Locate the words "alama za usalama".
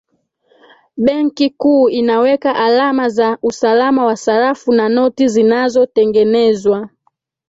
2.55-4.05